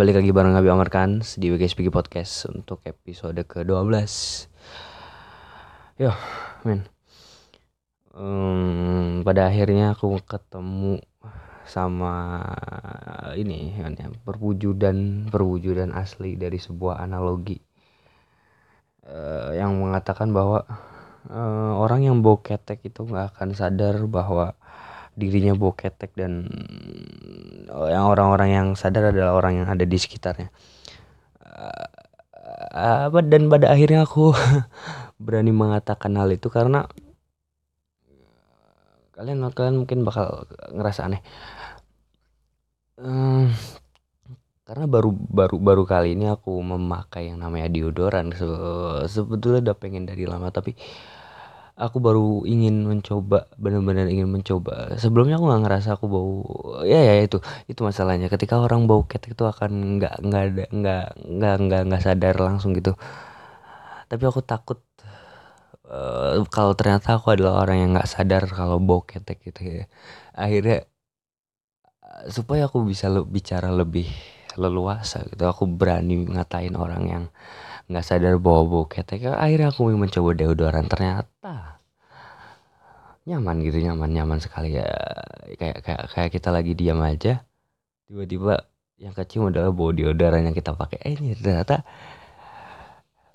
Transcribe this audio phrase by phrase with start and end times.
[0.00, 3.92] balik lagi bareng Abi Amar Kans di WGSPG Podcast untuk episode ke-12
[6.00, 6.16] Yo,
[6.64, 6.88] men.
[8.16, 11.04] Um, Pada akhirnya aku ketemu
[11.68, 12.40] sama
[13.36, 17.60] ini kan ya, perwujudan perwujudan asli dari sebuah analogi
[19.04, 20.64] uh, yang mengatakan bahwa
[21.28, 24.56] uh, orang yang bau ketek itu nggak akan sadar bahwa
[25.20, 26.48] dirinya bau ketek dan
[27.68, 30.48] oh, yang orang-orang yang sadar adalah orang yang ada di sekitarnya.
[31.44, 31.86] Uh,
[32.72, 34.32] apa dan pada akhirnya aku
[35.24, 36.88] berani mengatakan hal itu karena
[39.12, 41.20] kalian kalian mungkin bakal ngerasa aneh.
[42.96, 43.52] Um,
[44.64, 48.32] karena baru baru baru kali ini aku memakai yang namanya deodoran.
[48.32, 48.48] Se
[49.12, 50.78] sebetulnya udah pengen dari lama tapi
[51.80, 54.94] aku baru ingin mencoba benar-benar ingin mencoba.
[55.00, 56.32] Sebelumnya aku nggak ngerasa aku bau
[56.84, 58.28] ya ya itu itu masalahnya.
[58.28, 61.04] Ketika orang bau ketek itu akan nggak nggak ada nggak
[61.40, 62.92] nggak nggak nggak sadar langsung gitu.
[64.10, 64.78] Tapi aku takut
[65.88, 69.84] uh, kalau ternyata aku adalah orang yang nggak sadar kalau bau ketek gitu ya.
[70.36, 70.84] Akhirnya
[72.28, 74.10] supaya aku bisa le bicara lebih
[74.58, 77.24] leluasa gitu aku berani ngatain orang yang
[77.90, 80.86] nggak sadar bawa bau ketek akhirnya aku mencoba deodoran.
[80.86, 81.82] Ternyata
[83.26, 84.78] nyaman gitu nyaman nyaman sekali.
[84.78, 84.86] Ya
[85.58, 87.42] kayak kayak kayak kita lagi diam aja
[88.06, 91.02] tiba-tiba yang kecil adalah bau deodoran yang kita pakai.
[91.02, 91.82] Eh ini ternyata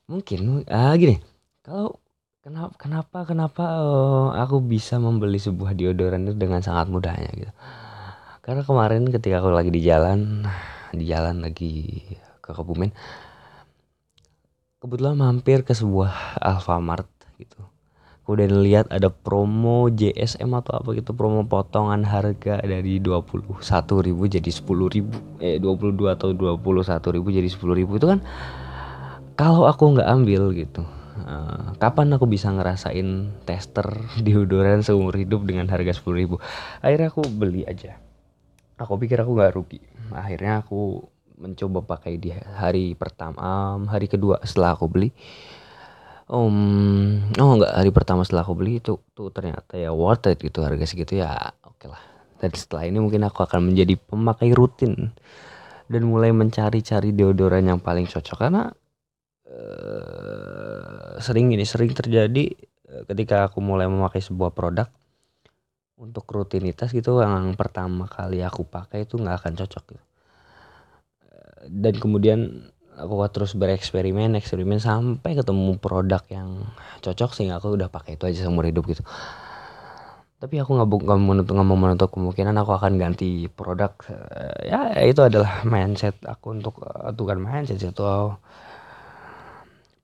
[0.08, 1.20] mungkin ah gini.
[1.60, 2.00] Kalau
[2.40, 7.52] kenapa kenapa kenapa uh, aku bisa membeli sebuah deodoran itu dengan sangat mudahnya gitu?
[8.46, 10.46] Karena kemarin ketika aku lagi di jalan
[10.94, 12.06] di jalan lagi
[12.40, 12.94] ke Kebumen
[14.86, 17.10] kebetulan mampir ke sebuah Alfamart
[17.42, 17.58] gitu.
[18.26, 23.62] Kemudian lihat ada promo JSM atau apa gitu promo potongan harga dari 21.000
[24.30, 28.20] jadi 10.000 eh 22 atau 21.000 jadi 10.000 itu kan
[29.38, 30.82] kalau aku nggak ambil gitu
[31.22, 33.86] uh, kapan aku bisa ngerasain tester
[34.26, 36.42] deodoran seumur hidup dengan harga 10.000
[36.82, 38.02] akhirnya aku beli aja.
[38.76, 39.80] Aku pikir aku nggak rugi.
[40.12, 45.10] Akhirnya aku mencoba pakai di hari pertama um, hari kedua setelah aku beli.
[46.26, 50.66] Um, oh enggak hari pertama setelah aku beli itu tuh ternyata ya worth it gitu
[50.66, 52.02] harga segitu ya oke lah.
[52.42, 55.14] Dan setelah ini mungkin aku akan menjadi pemakai rutin
[55.86, 58.38] dan mulai mencari-cari deodoran yang paling cocok.
[58.42, 58.74] Karena
[59.46, 62.52] uh, sering ini sering terjadi
[62.90, 64.90] uh, ketika aku mulai memakai sebuah produk
[65.96, 70.04] untuk rutinitas gitu yang pertama kali aku pakai itu nggak akan cocok gitu
[71.70, 76.72] dan kemudian aku terus bereksperimen eksperimen sampai ketemu produk yang
[77.04, 79.04] cocok sehingga aku udah pakai itu aja seumur hidup gitu.
[80.36, 83.92] Tapi aku nggak nggak menutup nggak mau menutup kemungkinan aku akan ganti produk
[84.64, 88.04] ya itu adalah mindset aku untuk itu kan mindset itu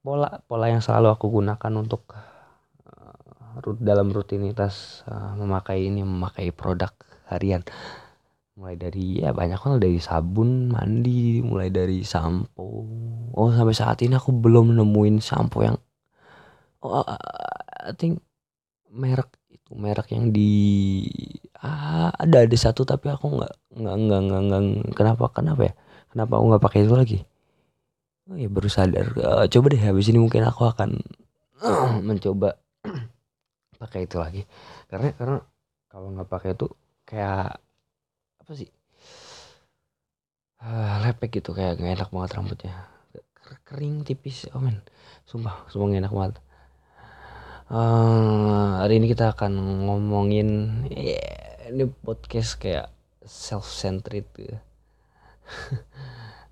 [0.01, 2.09] pola pola yang selalu aku gunakan untuk
[2.89, 5.05] uh, dalam rutinitas
[5.37, 6.89] memakai ini memakai produk
[7.29, 7.61] harian
[8.59, 12.85] mulai dari ya banyak kan dari sabun mandi mulai dari sampo.
[13.31, 15.79] Oh sampai saat ini aku belum nemuin sampo yang
[16.83, 17.05] oh
[17.81, 18.19] I think
[18.91, 20.51] merek itu merek yang di
[21.63, 24.63] ah, ada ada satu tapi aku nggak nggak nggak nggak nggak
[24.97, 25.73] kenapa kenapa ya?
[26.11, 27.19] Kenapa aku nggak pakai itu lagi?
[28.29, 29.07] Oh ya baru sadar.
[29.15, 30.99] Uh, coba deh habis ini mungkin aku akan
[31.63, 32.59] uh, mencoba
[33.81, 34.43] pakai itu lagi.
[34.91, 35.37] Karena karena
[35.87, 36.67] kalau nggak pakai itu
[37.07, 37.59] kayak
[38.41, 38.69] apa sih?
[40.61, 42.75] Uh, lepek gitu kayak gak enak banget rambutnya.
[43.65, 44.81] Kering tipis oh men
[45.29, 46.35] sumpah sumpah gak enak banget.
[47.71, 49.55] Uh, hari ini kita akan
[49.87, 52.91] ngomongin yeah, ini podcast kayak
[53.23, 54.59] self centered gitu.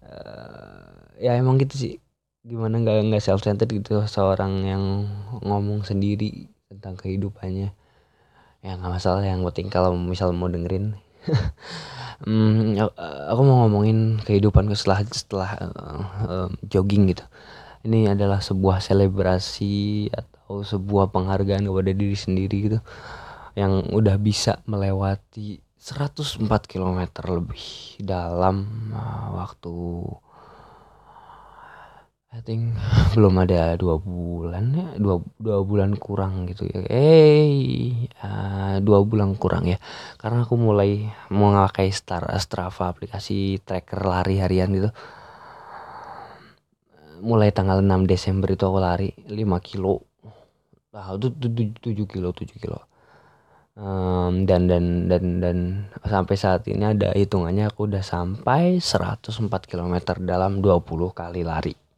[0.08, 0.96] uh,
[1.26, 1.94] ya emang gitu sih.
[2.48, 4.84] Gimana nggak nggak self centered gitu seorang yang
[5.44, 7.76] ngomong sendiri tentang kehidupannya.
[8.64, 10.96] Ya nggak masalah yang penting kalau misal mau dengerin
[12.26, 12.80] hmm,
[13.30, 17.26] aku mau ngomongin kehidupanku setelah setelah uh, uh, jogging gitu.
[17.84, 22.80] Ini adalah sebuah selebrasi atau sebuah penghargaan kepada diri sendiri gitu
[23.56, 29.74] yang udah bisa melewati 104 km lebih dalam uh, waktu
[32.30, 32.78] I think
[33.18, 36.86] belum ada dua bulan ya dua, dua bulan kurang gitu ya.
[36.86, 39.82] Eh uh, dua bulan kurang ya.
[40.22, 44.90] Karena aku mulai memakai Star Strava aplikasi tracker lari harian gitu.
[47.20, 50.08] Mulai tanggal 6 Desember itu aku lari 5 kilo.
[50.96, 52.80] Nah itu 7 kilo 7 kilo.
[53.74, 55.58] Um, dan dan dan dan
[56.06, 61.89] sampai saat ini ada hitungannya aku udah sampai 104 km dalam 20 kali lari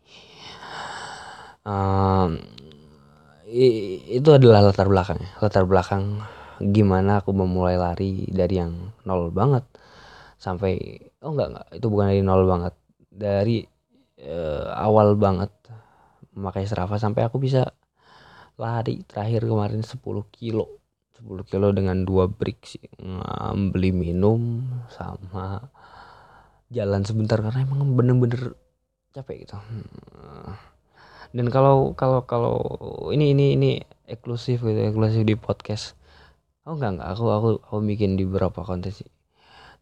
[1.65, 2.39] um,
[4.11, 5.31] itu adalah latar belakangnya.
[5.43, 6.23] Latar belakang
[6.61, 9.65] gimana aku memulai lari dari yang nol banget
[10.37, 10.77] sampai
[11.25, 11.67] oh enggak enggak.
[11.75, 12.73] Itu bukan dari nol banget.
[13.11, 13.57] Dari
[14.25, 15.51] uh, awal banget.
[16.31, 17.67] Memakai Strava sampai aku bisa
[18.55, 19.03] lari.
[19.03, 19.99] Terakhir kemarin 10
[20.31, 20.79] kilo.
[21.19, 22.87] 10 kilo dengan dua break sih.
[23.75, 25.59] Beli minum sama
[26.71, 28.55] jalan sebentar karena emang bener-bener
[29.11, 29.59] capek gitu
[31.31, 32.55] dan kalau kalau kalau
[33.15, 33.71] ini ini ini
[34.07, 35.95] eksklusif gitu eksklusif di podcast.
[36.67, 37.07] Oh enggak enggak.
[37.15, 39.07] Aku aku aku bikin di beberapa konten sih.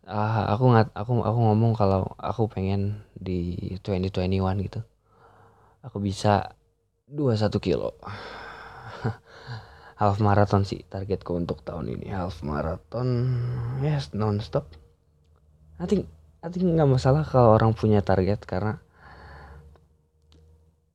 [0.09, 4.81] Uh, aku nggak aku aku ngomong kalau aku pengen di 2021 gitu.
[5.85, 6.53] Aku bisa
[7.09, 7.97] 21 kilo.
[9.99, 12.13] Half marathon sih targetku untuk tahun ini.
[12.13, 13.41] Half marathon
[13.81, 14.69] yes non stop
[15.79, 15.87] I
[16.51, 18.83] think nggak masalah kalau orang punya target karena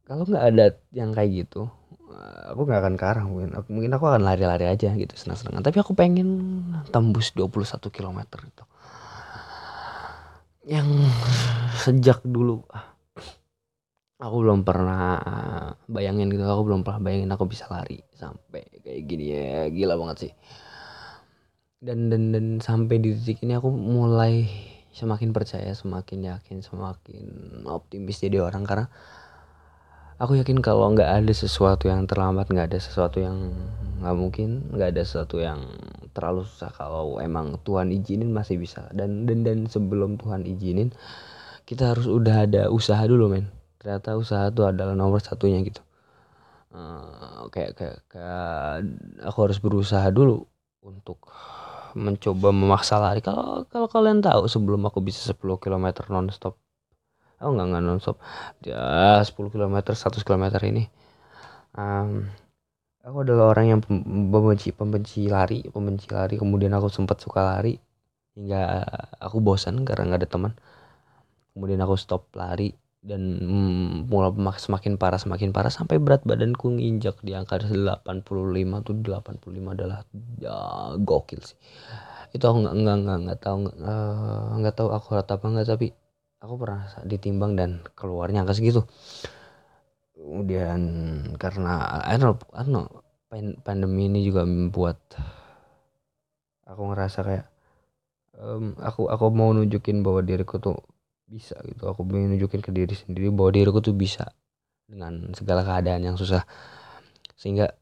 [0.04, 1.68] kalau nggak ada yang kayak gitu
[2.44, 5.64] aku nggak akan ke arah mungkin aku, mungkin aku akan lari-lari aja gitu senang-senang.
[5.64, 6.62] Tapi aku pengen
[6.94, 8.64] tembus 21 km itu
[10.64, 10.88] yang
[11.76, 12.64] sejak dulu
[14.16, 15.20] aku belum pernah
[15.84, 19.68] bayangin gitu aku belum pernah bayangin aku bisa lari sampai kayak gini ya.
[19.68, 20.32] Gila banget sih.
[21.84, 24.48] Dan dan dan sampai di titik ini aku mulai
[24.94, 27.26] semakin percaya semakin yakin semakin
[27.68, 28.64] optimis jadi orang.
[28.64, 28.88] Karena
[30.18, 33.50] aku yakin kalau nggak ada sesuatu yang terlambat nggak ada sesuatu yang
[34.00, 35.64] nggak mungkin nggak ada sesuatu yang
[36.14, 38.86] terlalu susah kalau emang Tuhan izinin masih bisa.
[38.94, 40.94] Dan dan dan sebelum Tuhan izinin
[41.66, 43.50] kita harus udah ada usaha dulu men.
[43.82, 45.82] Ternyata usaha itu adalah nomor satunya gitu.
[46.74, 48.82] Uh, kayak, kayak kayak
[49.22, 50.46] aku harus berusaha dulu
[50.82, 51.26] untuk
[51.94, 53.22] mencoba memaksa lari.
[53.22, 56.58] Kalau kalau kalian tahu sebelum aku bisa 10 km nonstop
[57.42, 58.16] oh enggak enggak nonstop.
[58.62, 60.84] Ya 10 km 100 km ini.
[61.74, 62.30] Um,
[63.02, 63.80] aku adalah orang yang
[64.30, 66.38] pembenci pembenci lari pembenci lari.
[66.38, 67.74] Kemudian aku sempat suka lari
[68.34, 68.82] hingga
[69.22, 70.52] aku bosan karena nggak ada teman.
[71.54, 77.20] Kemudian aku stop lari dan mm, mulai semakin parah semakin parah sampai berat badanku nginjak
[77.20, 78.08] di angka 85
[78.80, 80.00] tuh 85 adalah
[80.40, 80.56] ya,
[80.98, 81.58] gokil sih.
[82.32, 83.56] Itu aku nggak nggak nggak nggak tahu
[84.58, 85.88] nggak uh, tahu aku rata apa nggak tapi
[86.44, 88.84] aku pernah ditimbang dan keluarnya angka segitu.
[90.12, 90.80] Kemudian
[91.40, 92.88] karena I don't know, I don't know
[93.66, 95.00] pandemi ini juga membuat
[96.68, 97.46] aku ngerasa kayak
[98.38, 100.78] um, aku aku mau nunjukin bahwa diriku tuh
[101.26, 101.88] bisa gitu.
[101.88, 104.28] Aku mau nunjukin ke diri sendiri bahwa diriku tuh bisa
[104.86, 106.44] dengan segala keadaan yang susah.
[107.34, 107.72] Sehingga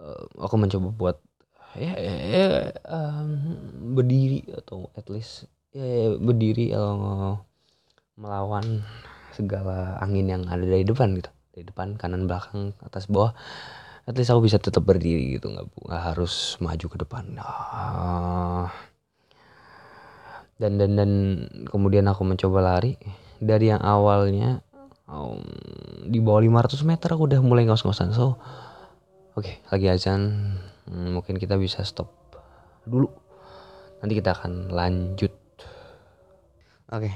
[0.00, 1.16] uh, aku mencoba buat
[1.76, 2.44] ya, ya, ya
[2.88, 3.28] um,
[3.92, 7.34] berdiri atau at least ya, ya berdiri uh,
[8.14, 8.86] melawan
[9.34, 11.30] segala angin yang ada dari depan gitu.
[11.54, 13.34] Dari depan kanan belakang atas bawah.
[14.06, 15.50] At least aku bisa tetap berdiri gitu.
[15.50, 17.24] Nggak nggak harus maju ke depan.
[17.42, 18.70] Ah.
[20.54, 21.10] dan dan dan
[21.66, 22.94] kemudian aku mencoba lari.
[23.42, 24.62] Dari yang awalnya
[25.10, 25.42] um,
[26.06, 28.14] di bawah 500 meter aku udah mulai ngos-ngosan.
[28.14, 28.38] So
[29.34, 30.54] oke okay, lagi azan.
[30.86, 32.12] Hmm, mungkin kita bisa stop
[32.86, 33.10] dulu.
[33.98, 35.43] Nanti kita akan lanjut
[36.90, 37.00] oke.
[37.00, 37.14] Okay.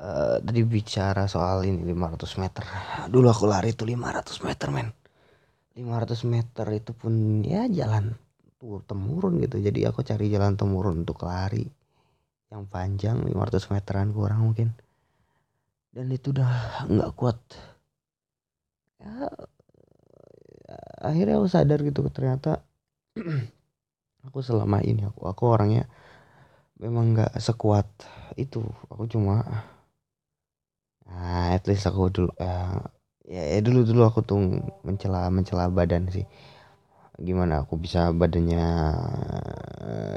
[0.00, 2.64] Uh, tadi bicara soal ini 500 meter.
[3.10, 4.88] Dulu aku lari tuh 500 meter men.
[5.76, 8.14] 500 meter itu pun ya jalan
[8.56, 9.60] tuh temurun gitu.
[9.60, 11.66] Jadi aku cari jalan temurun untuk lari
[12.50, 14.72] yang panjang 500 meteran kurang mungkin.
[15.90, 17.38] Dan itu udah nggak kuat.
[19.00, 19.32] Ya,
[21.00, 22.62] akhirnya aku sadar gitu ternyata
[24.26, 25.88] aku selama ini aku aku orangnya
[26.76, 27.88] memang nggak sekuat
[28.36, 29.42] itu aku cuma
[31.10, 32.78] Nah, at least aku dulu uh,
[33.26, 34.38] ya, ya dulu dulu aku tuh
[34.86, 36.24] mencela mencela badan sih.
[37.20, 38.64] Gimana aku bisa badannya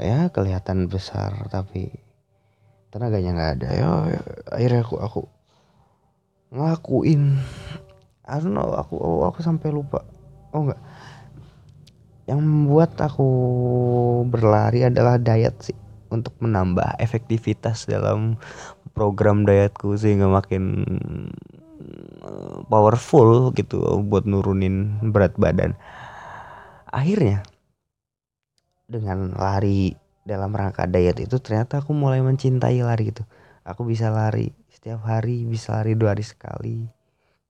[0.00, 1.90] ya kelihatan besar tapi
[2.94, 3.68] tenaganya nggak ada.
[3.74, 4.20] Ya, ya
[4.54, 5.20] akhirnya aku aku
[6.54, 7.42] ngelakuin
[8.24, 10.06] I don't know aku aku, aku sampai lupa.
[10.54, 10.80] Oh enggak.
[12.24, 13.28] Yang membuat aku
[14.30, 15.83] berlari adalah diet sih
[16.14, 18.38] untuk menambah efektivitas dalam
[18.94, 20.86] program dietku sehingga makin
[22.22, 25.74] eh, powerful gitu buat nurunin berat badan.
[26.94, 27.42] Akhirnya
[28.86, 33.26] dengan lari dalam rangka diet itu ternyata aku mulai mencintai lari gitu.
[33.66, 36.84] Aku bisa lari setiap hari, bisa lari dua hari sekali.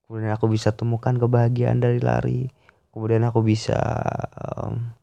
[0.06, 2.46] Kemudian aku bisa temukan kebahagiaan dari lari.
[2.94, 3.74] Kemudian aku bisa
[4.38, 4.94] um,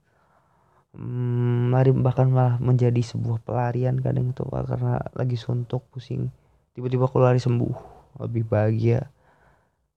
[1.71, 6.27] lari bahkan malah menjadi sebuah pelarian kadang itu karena lagi suntuk pusing.
[6.75, 7.75] Tiba-tiba aku lari sembuh
[8.21, 9.07] lebih bahagia.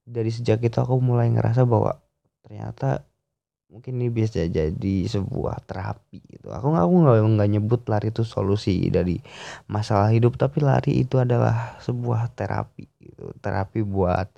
[0.05, 1.99] Dari sejak itu aku mulai ngerasa bahwa
[2.45, 3.03] ternyata
[3.73, 6.55] mungkin ini bisa jadi sebuah terapi gitu.
[6.55, 9.19] Aku aku nggak nggak nyebut lari itu solusi dari
[9.67, 13.35] masalah hidup tapi lari itu adalah sebuah terapi gitu.
[13.43, 14.31] Terapi buat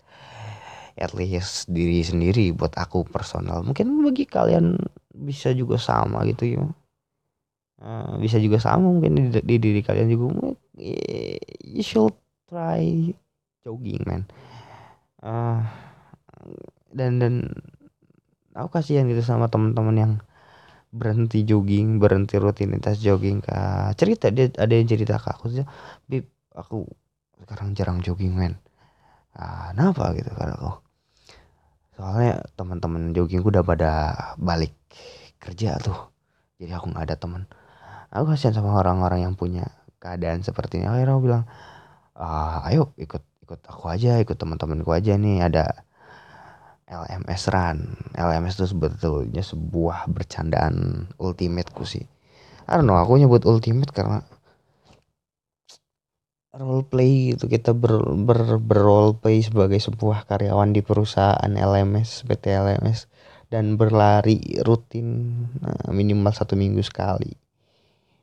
[0.97, 3.61] at least diri sendiri buat aku personal.
[3.61, 4.81] Mungkin bagi kalian
[5.13, 6.65] bisa juga sama gitu ya
[7.83, 10.53] uh, bisa juga sama mungkin di, di diri kalian juga.
[11.67, 12.15] You should
[12.49, 13.13] try
[13.65, 14.23] jogging man.
[15.21, 15.65] Uh,
[16.95, 17.51] dan dan
[18.55, 20.13] aku kasihan gitu sama teman-teman yang
[20.95, 23.99] berhenti jogging berhenti rutinitas jogging kak.
[23.99, 25.67] Cerita dia ada yang cerita ke aku sih.
[26.09, 26.87] Bib aku
[27.45, 28.57] sekarang jarang jogging men
[29.37, 30.73] ah, kenapa gitu kan aku?
[31.97, 33.93] Soalnya teman-teman joggingku udah pada
[34.41, 34.73] balik
[35.41, 36.13] kerja tuh.
[36.57, 37.43] Jadi aku nggak ada teman
[38.11, 39.67] aku kasihan sama orang-orang yang punya
[40.03, 41.45] keadaan seperti ini akhirnya aku bilang
[42.17, 45.47] ah, ayo ikut ikut aku aja ikut teman-temanku aja nih.
[45.47, 45.87] Ada
[46.91, 47.79] LMS Run.
[48.19, 52.03] LMS itu sebetulnya sebuah bercandaan ultimate ku sih.
[52.67, 54.27] I don't know aku nyebut ultimate karena
[56.59, 57.47] role play gitu.
[57.47, 63.07] Kita ber, ber, ber role play sebagai sebuah karyawan di perusahaan LMS PT LMS
[63.47, 67.46] dan berlari rutin nah, minimal satu minggu sekali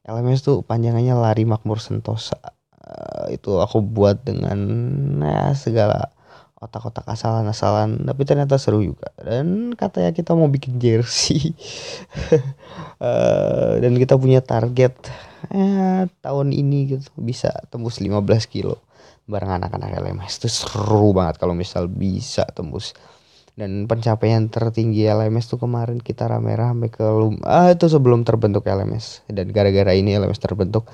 [0.03, 2.39] LMS tuh panjangannya lari makmur sentosa.
[2.83, 4.59] Uh, itu aku buat dengan
[5.23, 6.11] ya, segala
[6.59, 9.11] otak-otak asalan-asalan tapi ternyata seru juga.
[9.15, 11.55] Dan katanya kita mau bikin jersey.
[12.99, 14.91] Uh, dan kita punya target
[15.51, 17.07] eh, tahun ini gitu.
[17.15, 18.19] Bisa tembus 15
[18.51, 18.83] kilo.
[19.23, 22.91] Bareng anak-anak LMS itu seru banget kalau misal bisa tembus
[23.53, 27.05] dan pencapaian tertinggi LMS tuh kemarin kita rame-rame ke
[27.45, 30.89] ah itu sebelum terbentuk LMS dan gara-gara ini LMS terbentuk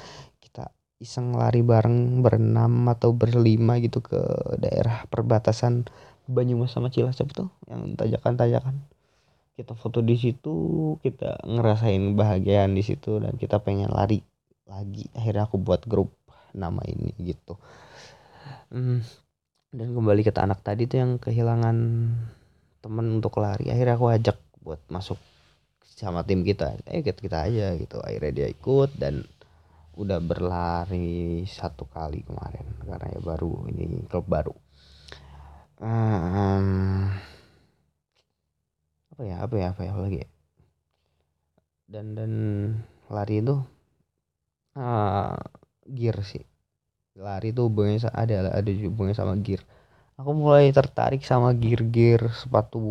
[0.99, 4.19] iseng lari bareng berenam atau berlima gitu ke
[4.59, 5.87] daerah perbatasan
[6.29, 8.83] Banyumas sama Cilacap tuh yang tajakan-tajakan
[9.55, 10.55] kita foto di situ
[10.99, 14.23] kita ngerasain bahagian di situ dan kita pengen lari
[14.63, 15.09] lagi.
[15.11, 16.15] Akhirnya aku buat grup
[16.55, 17.59] nama ini gitu.
[18.71, 19.03] Hmm,
[19.75, 21.75] dan kembali ke anak tadi tuh yang kehilangan
[22.79, 23.71] temen untuk lari.
[23.71, 25.19] Akhirnya aku ajak buat masuk
[25.83, 26.79] sama tim kita.
[26.87, 27.99] Eh kita, kita aja gitu.
[27.99, 29.23] Akhirnya dia ikut dan
[29.99, 32.65] udah berlari satu kali kemarin.
[32.83, 34.55] Karena ya baru ini klub baru.
[35.79, 37.07] Um,
[39.15, 40.29] apa ya apa ya apa ya lagi ya?
[41.89, 42.31] dan dan
[43.09, 43.57] lari itu
[44.77, 45.35] uh,
[45.89, 46.45] gear sih.
[47.17, 49.65] Lari itu hubungannya ada ada hubungannya sama gear
[50.19, 52.83] aku mulai tertarik sama gear-gear sepatu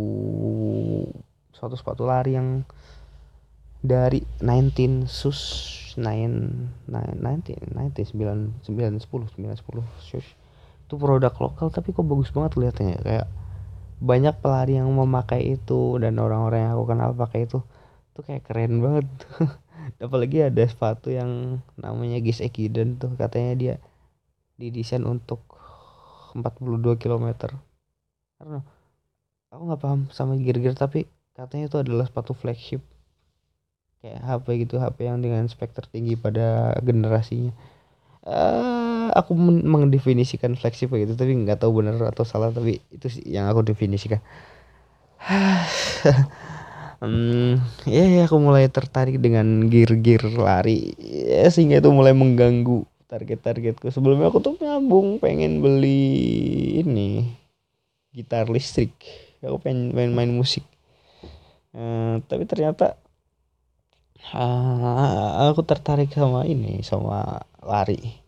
[1.53, 2.65] suatu sepatu lari yang
[3.85, 5.41] dari 19 sus
[6.01, 9.85] nine nine nineteen nineteen sembilan sembilan sepuluh sembilan sepuluh
[10.89, 13.29] itu produk lokal tapi kok bagus banget lihatnya kayak
[13.99, 17.59] banyak pelari yang memakai itu dan orang-orang yang aku kenal pakai itu.
[18.15, 19.07] Tuh kayak keren banget.
[20.05, 23.19] Apalagi ada sepatu yang namanya Gis Ekiden tuh.
[23.19, 23.75] Katanya dia
[24.59, 25.43] didesain untuk
[26.35, 27.27] 42 km
[28.39, 28.63] karena
[29.51, 32.83] aku nggak paham sama gear-gear tapi katanya itu adalah sepatu flagship.
[33.99, 37.51] Kayak HP gitu HP yang dengan spek tertinggi pada generasinya.
[38.29, 43.49] Uh, aku mendefinisikan fleksibel gitu tapi nggak tahu benar atau salah tapi itu sih yang
[43.51, 44.23] aku definisikan.
[46.99, 50.99] Hmm, ya, ya aku mulai tertarik dengan gear-gear lari.
[50.99, 53.89] Ya sehingga itu mulai mengganggu target-targetku.
[53.89, 57.25] Sebelumnya aku tuh nyambung pengen beli ini
[58.13, 58.93] gitar listrik.
[59.41, 60.63] Aku pengen main main musik.
[61.73, 62.97] Uh, tapi ternyata
[64.33, 68.21] uh, aku tertarik sama ini sama lari.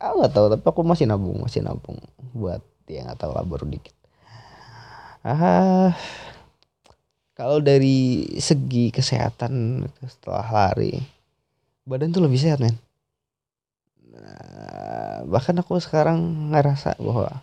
[0.00, 2.00] Aku nggak tahu tapi aku masih nabung masih nabung.
[2.32, 3.94] Buat ya nggak tahu lah baru dikit.
[5.22, 5.92] Ah
[7.38, 10.98] kalau dari segi kesehatan setelah lari
[11.86, 12.74] badan tuh lebih sehat men
[15.28, 17.42] bahkan aku sekarang ngerasa bahwa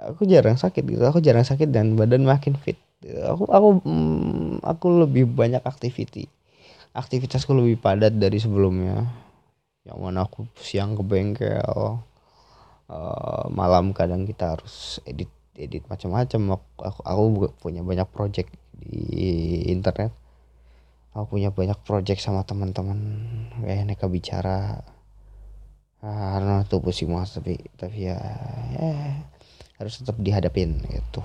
[0.00, 1.02] aku jarang sakit gitu.
[1.04, 2.80] Aku jarang sakit dan badan makin fit.
[3.04, 6.28] Aku aku mm, aku lebih banyak aktiviti.
[6.92, 9.06] Aktivitasku lebih padat dari sebelumnya.
[9.86, 12.00] Yang mana aku siang ke bengkel
[12.90, 16.58] uh, malam kadang kita harus edit edit macam-macam.
[16.58, 17.22] Aku, aku aku
[17.60, 20.19] punya banyak project di internet
[21.14, 22.98] aku punya banyak project sama teman-teman.
[23.62, 24.84] Kayak neka bicara.
[26.00, 28.16] Karena tuh pusing banget tapi tapi ya,
[28.72, 29.20] ya
[29.76, 31.20] harus tetap dihadapin gitu.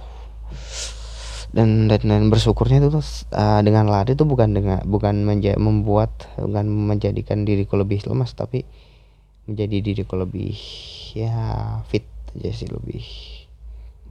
[1.55, 2.99] Dan dan, dan bersyukurnya itu
[3.31, 8.67] uh, dengan lari itu bukan dengan bukan menja membuat bukan menjadikan diriku lebih lemas tapi
[9.47, 10.57] menjadi diriku lebih
[11.15, 12.03] ya fit
[12.35, 13.07] aja sih lebih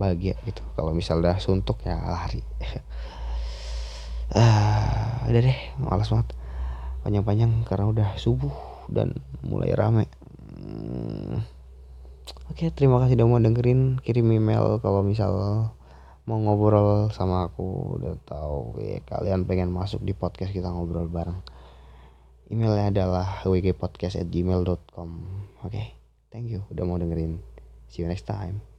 [0.00, 0.64] bahagia gitu.
[0.72, 2.40] Kalau misal udah suntuk ya lari
[4.34, 6.28] uh, udah deh malas banget.
[7.04, 8.52] Panjang-panjang karena udah subuh
[8.88, 10.08] dan mulai rame.
[10.54, 11.44] Hmm.
[12.48, 14.00] oke terima kasih udah mau dengerin.
[14.00, 15.32] Kirim email kalau misal
[16.24, 18.00] mau ngobrol sama aku.
[18.00, 21.40] Udah tahu ya kalian pengen masuk di podcast kita ngobrol bareng.
[22.48, 25.10] Emailnya adalah wgpodcast@gmail.com
[25.64, 25.96] oke okay,
[26.28, 27.40] thank you udah mau dengerin.
[27.88, 28.73] See you next time